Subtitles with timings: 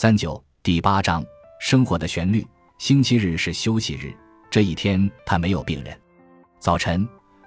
[0.00, 1.26] 三九第八章
[1.58, 2.46] 生活的旋律。
[2.78, 4.14] 星期日是休息日，
[4.48, 6.00] 这一天他没有病人。
[6.60, 7.04] 早晨，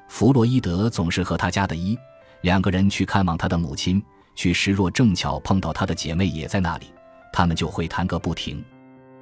[0.09, 1.97] 弗洛伊德总是和他家的伊
[2.41, 4.03] 两个人去看望他的母亲。
[4.35, 6.87] 去时若正巧碰到他的姐妹也在那里，
[7.31, 8.61] 他们就会谈个不停。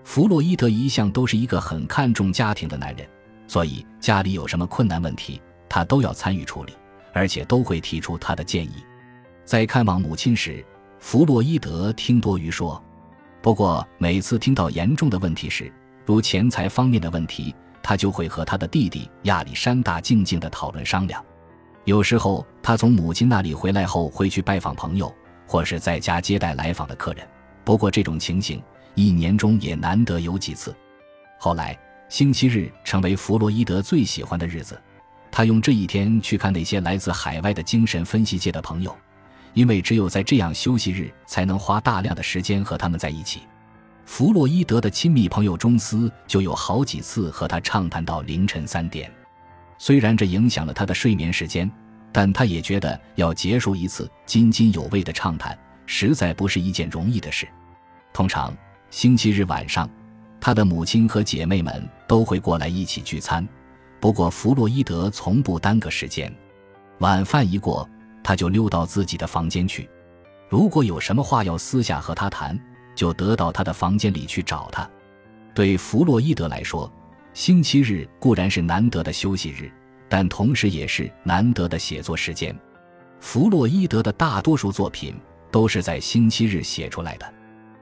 [0.03, 3.07] 弗洛伊德一向都是一个很看重家庭的男人，
[3.47, 5.39] 所以家里有什么困难问题，
[5.69, 6.73] 他都要参与处理，
[7.13, 8.83] 而且都会提出他的建议。
[9.45, 10.65] 在看望母亲时，
[10.97, 12.83] 弗洛伊德听多于说。
[13.41, 15.71] 不过，每次听到严重的问题时，
[16.05, 21.23] 如钱财方面的问题，他就会和他的弟弟亚历山大静静的讨论商量。
[21.85, 25.13] 有时候，他从母亲那里回来后，会去拜访朋友，
[25.47, 27.25] 或是在家接待来访的客人。
[27.63, 28.61] 不过，这种情形
[28.93, 30.75] 一年中也难得有几次。
[31.39, 34.79] 后来，星期日成为弗洛伊德最喜欢的日子，
[35.31, 38.93] 他用这一天去看那些来自海外的精神分析界的朋友。
[39.53, 43.41] 因为只有在这样休息日，才能花大量的时间和他们在一起。
[44.05, 49.11] 弗洛伊德的亲密朋友中斯就有好几次和他畅谈到凌晨三点，
[49.77, 51.69] 虽然这影响了他的睡眠时间，
[52.11, 57.47] 但他也觉得要结束一次津津有味的畅谈，实在不是一件容易的事。
[58.11, 58.51] 通常
[58.89, 59.87] 星期日晚上，
[60.41, 63.47] 他的母亲和姐妹们都会过来一起聚餐，
[63.99, 66.33] 不过弗洛伊德从不耽搁时间。
[66.97, 67.87] 晚饭一过。
[68.29, 69.89] 他就溜到自己的房间去，
[70.49, 72.55] 如果有什么话要私下和他谈，
[72.93, 74.87] 就得到他的房间里去找他。
[75.55, 76.93] 对弗洛伊德来说，
[77.33, 79.71] 星期日固然是难得的休息日，
[80.07, 82.55] 但同时也是难得的写作时间。
[83.19, 85.19] 弗洛伊德的大多数作品
[85.49, 87.33] 都是在星期日写出来的。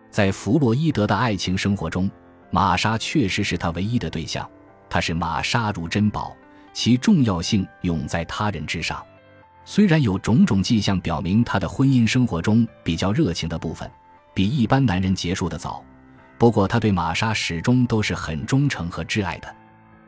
[0.09, 2.09] 在弗洛伊德的爱情生活中，
[2.51, 4.49] 玛莎确实是他唯一的对象，
[4.89, 6.33] 他是玛莎如珍宝，
[6.71, 9.05] 其重要性永在他人之上。
[9.69, 13.91] 虽然有种种迹象表明他的婚姻生活中比较热情的部分
[14.33, 15.83] 比一般男人结束的早，
[16.37, 19.55] 不过他对玛莎始终都是很忠诚和挚爱的。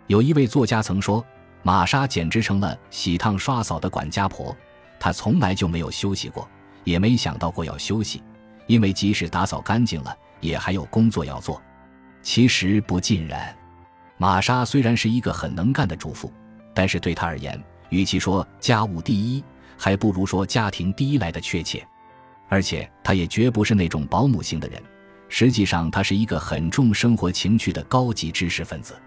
[0.08, 1.22] 有一位作家曾说，
[1.62, 4.56] 玛莎简直成了洗烫刷扫的管家婆，
[4.98, 6.48] 她从来就没有休息过，
[6.86, 8.24] 也没想到过要休息，
[8.66, 11.62] 因为即使打扫干净了，也还有工作要做。
[12.22, 13.54] 其实不尽然，
[14.18, 16.32] 玛莎虽然是一个很能干的主妇，
[16.74, 19.44] 但是对她而言，与其说家务第一，
[19.80, 21.84] 还不如说家庭第一来的确切。
[22.50, 24.84] 而且，他也绝不是那种保姆型的人。
[25.30, 29.00] 实际上，他是一个很重生活情趣的高级知识分子。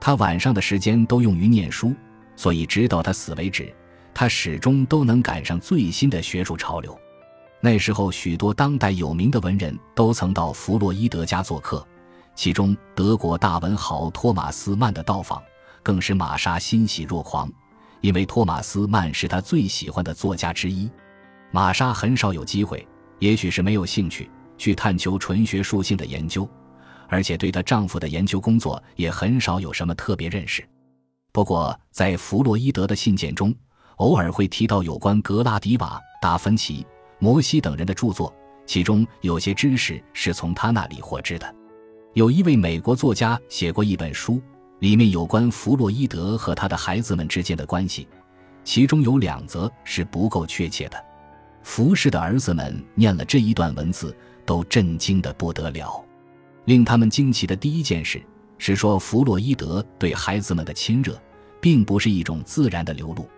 [0.00, 1.92] 他晚上的时间都用于念书，
[2.36, 3.74] 所以直到他死为止，
[4.14, 6.96] 他始终都能赶上最新的学术潮流。
[7.60, 11.84] 那时候，许多当代有名的文人都曾到弗洛伊德家做客，
[12.36, 15.42] 其中德国大文豪托马斯曼的到访
[15.82, 17.50] 更使玛莎欣喜若狂。
[18.06, 20.88] 因为托马斯曼是他最喜欢的作家之一，
[21.50, 22.86] 玛莎很少有机会，
[23.18, 26.48] 也许是没有兴趣去探求纯学术性的研究，
[27.08, 30.64] 而且对她丈夫的研究工作也很少有什么特别认识。
[31.32, 33.52] 不过，在弗洛伊德的信件中，
[33.96, 36.86] 偶尔会提到有关格拉迪瓦、达芬奇、
[37.18, 38.32] 摩西等人的著作，
[38.66, 41.54] 其中有些知识是从他那里获知的。
[42.14, 44.40] 有一位美国作家写过一本书。
[44.80, 48.06] 里面有关弗洛伊德和他的孩子们之间的关系，
[48.62, 51.02] 其中有两则是不够确切的。
[51.62, 54.14] 福氏的儿子们念了这一段文字，
[54.44, 56.04] 都震惊的不得了。
[56.66, 58.22] 令他们惊奇的第一件事
[58.58, 61.18] 是说，弗洛伊德对孩子们的亲热，
[61.60, 63.28] 并不是一种自然的流露。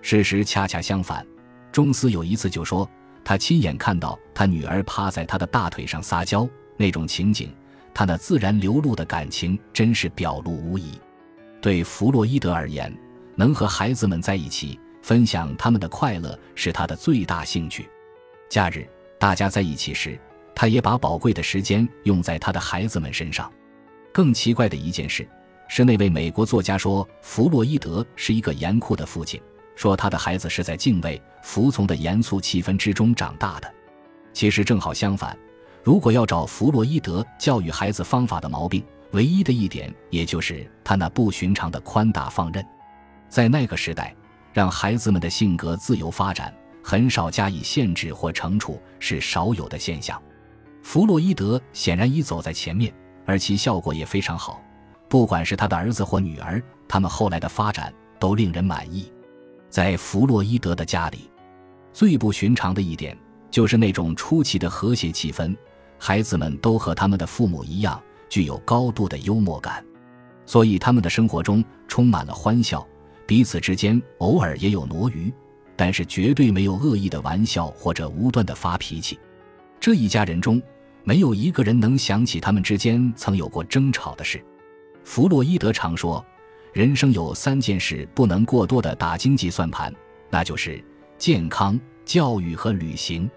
[0.00, 1.26] 事实恰恰相反，
[1.70, 2.88] 中斯有一次就说，
[3.24, 7.52] 他亲眼看到他女儿趴在他的大腿上撒娇那种情景。
[7.98, 10.92] 他那自然流露的感情真是表露无遗。
[11.60, 12.96] 对弗洛伊德而言，
[13.34, 17.90] 能和孩子们在一起，分享他们的快乐是他的最大兴趣。
[18.48, 18.88] 假日
[19.18, 20.16] 大家在一起时，
[20.54, 23.52] 他也把宝贵的时间用在他的孩子们身上。
[24.12, 25.28] 更奇怪的一件事
[25.66, 29.42] 是，那位美国作家说弗洛伊德是一个严酷的父亲，
[29.74, 33.68] 说他的孩子是在敬畏、服从的严肃气氛之中长大的。
[34.32, 35.36] 其实正好相反。
[35.88, 42.62] 如果要找弗洛伊德教育孩子方法的毛病，唯一的一点，也就是他那不寻常的宽大放任。
[43.30, 44.14] 在那个时代，
[44.52, 50.22] 让孩子们的性格自由发展，很少加以限制或惩处，是少有的现象。
[50.82, 52.92] 弗洛伊德显然已走在前面，
[53.24, 54.62] 而其效果也非常好。
[55.08, 59.10] 不管是他的儿子或女儿，他们后来的发展都令人满意。
[59.70, 61.30] 在弗洛伊德的家里，
[61.94, 63.16] 最不寻常的一点，
[63.50, 65.56] 就是那种出奇的和谐气氛。
[65.98, 69.84] 孩子们都和他们的父母一样具有高度的幽默感，
[70.46, 72.86] 所以他们的生活中充满了欢笑，
[73.26, 75.32] 彼此之间偶尔也有挪余，
[75.76, 79.18] 但是绝对没有恶意的玩笑或者无端的发脾气。
[79.80, 80.62] 这一家人中，
[81.04, 84.42] 没有一个人能想起他们之间曾有过争吵的事。
[85.04, 86.24] 弗洛伊德常说，
[86.72, 89.92] 人生有三件事不能过多的打经济算盘，
[90.30, 90.84] 那就是
[91.16, 93.30] 健康、教育和旅行。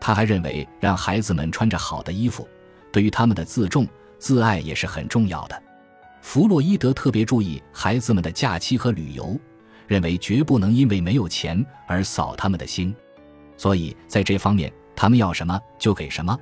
[0.00, 2.48] 他还认为，让孩子们穿着好的衣服，
[2.92, 3.86] 对于他们的自重、
[4.18, 5.62] 自爱也是很重要的。
[6.20, 9.38] 弗洛伊德特别注意孩子们的假期和旅游，
[9.86, 12.94] 认为绝不能因为没有钱而扫他们的心，
[13.56, 16.36] 所以在这方面，他们要什么就给什么。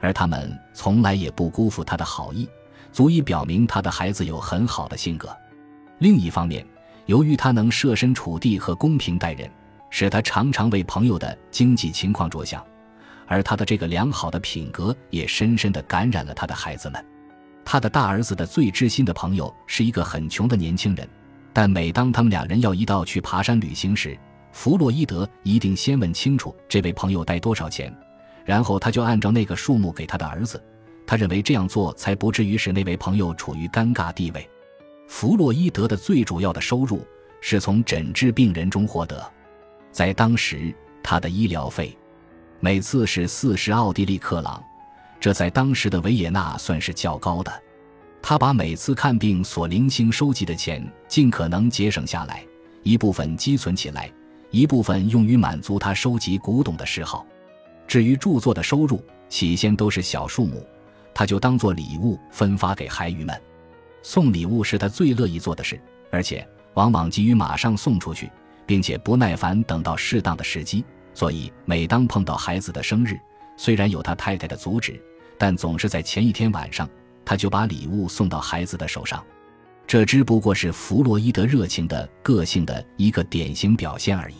[0.00, 2.48] 而他们从来也不辜负他的好意，
[2.90, 5.34] 足以表明他的孩子有很好的性格。
[5.98, 6.66] 另一方面，
[7.06, 9.48] 由于他能设身处地和公平待人，
[9.90, 12.64] 使他常常为朋友的经济情况着想，
[13.26, 17.04] 而他的这个良好的品格也深深地感染了他的孩子们。
[17.64, 21.08] 他的大儿子的最知心的朋友是一个很穷的年轻人，
[21.52, 24.18] 但每当他们两人要一道去爬山旅行时，
[24.50, 27.94] 弗洛伊德一定先问清楚这位朋友带多少钱。
[28.44, 30.60] 然后他就按照那个数目给他的儿子，
[31.06, 34.48] 他认为这样做才不至于使那位朋友处于尴尬地位。
[35.06, 37.06] 弗洛伊德的最主要的收入
[37.40, 39.24] 是从诊治病人中获得，
[39.92, 41.96] 在当时他的医疗费
[42.64, 44.62] 每次是四十奥地利克朗，
[45.18, 47.52] 这在当时的维也纳算是较高的。
[48.22, 52.46] 他把每次看病所零星收集的钱尽可能节省下来，
[52.84, 54.08] 一部分积存起来，
[54.52, 57.26] 一部分用于满足他收集古董的嗜好。
[57.88, 60.64] 至于著作的收入，起先都是小数目，
[61.12, 63.36] 他就当做礼物分发给孩愚们。
[64.04, 65.80] 送礼物是他最乐意做的事，
[66.12, 68.30] 而且往往急于马上送出去，
[68.64, 70.84] 并且不耐烦等到适当的时机。
[71.14, 73.18] 所以，每当碰到孩子的生日，
[73.56, 75.00] 虽然有他太太的阻止，
[75.38, 76.88] 但总是在前一天晚上，
[77.24, 79.24] 他就把礼物送到孩子的手上。
[79.86, 84.36] 这只不过是弗洛伊德热情的个性的一个典型表现而已。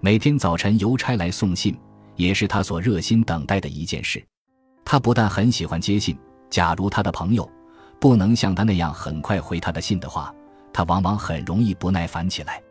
[0.00, 1.76] 每天早晨，邮差来送信。
[2.16, 4.24] 也是他所热心等待的一件事。
[4.86, 6.18] 他不但很喜欢接信，
[6.48, 7.46] 假如他的朋友
[8.00, 10.34] 不能像他那样很快回他的信的话，
[10.72, 12.62] 他往往很容易不耐烦起来。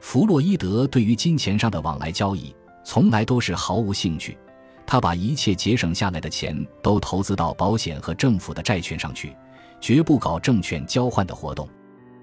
[0.00, 2.56] 弗洛伊德对于金钱上的往来交易
[2.88, 4.38] 从来都是毫无兴趣，
[4.86, 9.36] 他把一切节省下来的钱都投资到保险和政府的债券上去，
[9.80, 11.68] 绝不搞证券交换的活动。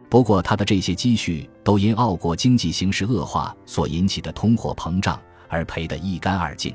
[0.09, 5.19] 不过，他的这些积蓄都因奥国经济形势恶化所引起的通货膨胀。
[5.49, 6.73] 而赔得一干二净。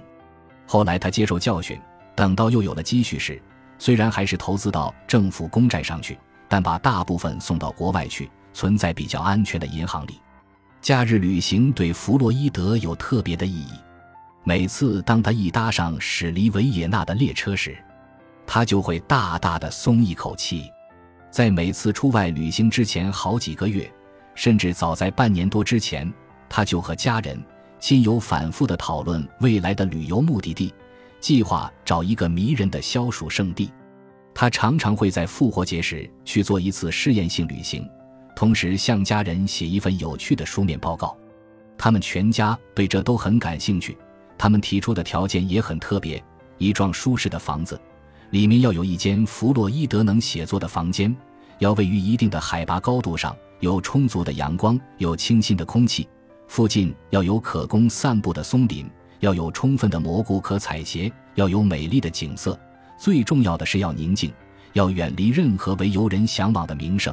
[0.64, 1.76] 后来他接受教训，
[2.14, 3.42] 等到又有了积蓄时，
[3.76, 10.20] 虽然还是投资到政府公债上去，但把大部分送到国外去，存在比较安全的银行里。
[10.80, 13.72] 假日旅行对弗洛伊德有特别的意义。
[14.44, 17.76] 每次当他一搭上驶离维也纳的列车时，
[18.46, 20.70] 他就会大大的松一口气。
[21.30, 23.90] 在每次出外旅行之前好几个月，
[24.34, 26.10] 甚至早在半年多之前，
[26.48, 27.38] 他就和家人。
[27.80, 30.74] 亲友反复的讨论未来的旅游目的地，
[31.20, 33.70] 计划找一个迷人的消暑圣地。
[34.34, 37.88] 他常常会在复活节时去做一次试验性旅行，
[38.38, 41.18] 同时向家人写一份有趣的书面报告。
[41.76, 43.98] 他们全家对这都很感兴趣。
[44.38, 46.22] 他们提出的条件也很特别：
[46.56, 47.80] 一幢舒适的房子，
[48.30, 51.12] 里面要有一间弗洛伊德能写作的房间，
[51.58, 56.08] 要位于一定的海拔高度上，有充足的阳光，有清新的空气。
[56.46, 58.88] 附近要有可供散步的松林，
[59.18, 62.56] 要有充分的蘑菇可采撷，要有美丽的景色。
[63.00, 64.32] 最重要的是要宁静，
[64.74, 67.12] 要远离任何为游人向往的名胜。